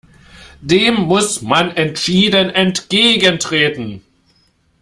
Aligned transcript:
Dem 0.61 0.95
muss 0.95 1.43
man 1.43 1.77
entschieden 1.77 2.49
entgegentreten! 2.49 4.01